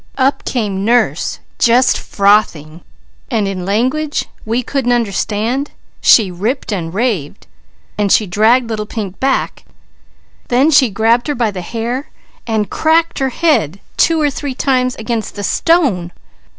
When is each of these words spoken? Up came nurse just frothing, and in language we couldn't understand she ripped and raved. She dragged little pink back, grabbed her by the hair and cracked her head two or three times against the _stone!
Up 0.17 0.43
came 0.45 0.83
nurse 0.83 1.37
just 1.59 1.95
frothing, 1.95 2.81
and 3.29 3.47
in 3.47 3.65
language 3.67 4.25
we 4.45 4.63
couldn't 4.63 4.91
understand 4.93 5.69
she 6.01 6.31
ripped 6.31 6.71
and 6.73 6.91
raved. 6.91 7.45
She 8.09 8.25
dragged 8.25 8.67
little 8.67 8.87
pink 8.87 9.19
back, 9.19 9.63
grabbed 10.49 11.27
her 11.27 11.35
by 11.35 11.51
the 11.51 11.61
hair 11.61 12.09
and 12.47 12.67
cracked 12.71 13.19
her 13.19 13.29
head 13.29 13.79
two 13.95 14.19
or 14.19 14.31
three 14.31 14.55
times 14.55 14.95
against 14.95 15.35
the 15.35 15.43
_stone! 15.43 16.09